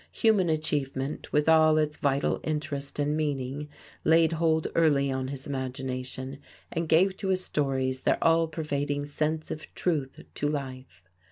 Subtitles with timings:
[0.13, 3.69] Human achievement, with all its vital interest and meaning,
[4.03, 6.39] laid hold early on his imagination
[6.71, 11.03] and gave to his stories their all pervading sense of truth to life.